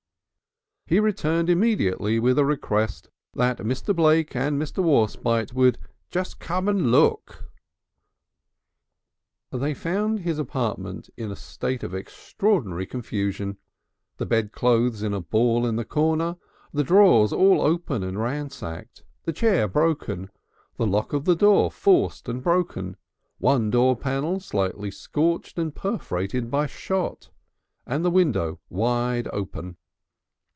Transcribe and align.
He 0.87 0.99
returned 0.99 1.49
immediately 1.49 2.19
with 2.19 2.37
a 2.37 2.43
request 2.43 3.07
that 3.33 3.59
Mr. 3.59 3.95
Blake 3.95 4.35
and 4.35 4.61
Mr. 4.61 4.83
Warspite 4.83 5.53
would 5.53 5.77
"just 6.09 6.37
come 6.37 6.67
and 6.67 6.91
look." 6.91 7.45
They 9.53 9.73
found 9.73 10.25
the 10.25 10.41
apartment 10.41 11.09
in 11.15 11.31
a 11.31 11.37
state 11.37 11.83
of 11.83 11.95
extraordinary 11.95 12.85
confusion, 12.85 13.57
the 14.17 14.25
bedclothes 14.25 15.01
in 15.01 15.13
a 15.13 15.21
ball 15.21 15.65
in 15.65 15.77
the 15.77 15.85
corner, 15.85 16.35
the 16.73 16.83
drawers 16.83 17.31
all 17.31 17.61
open 17.61 18.03
and 18.03 18.19
ransacked, 18.19 19.05
the 19.23 19.31
chair 19.31 19.69
broken, 19.69 20.29
the 20.75 20.85
lock 20.85 21.13
of 21.13 21.23
the 21.23 21.37
door 21.37 21.71
forced 21.71 22.27
and 22.27 22.43
broken, 22.43 22.97
one 23.37 23.69
door 23.69 23.95
panel 23.95 24.41
slightly 24.41 24.91
scorched 24.91 25.57
and 25.57 25.73
perforated 25.73 26.51
by 26.51 26.67
shot, 26.67 27.29
and 27.85 28.03
the 28.03 28.11
window 28.11 28.59
wide 28.69 29.29
open. 29.31 29.77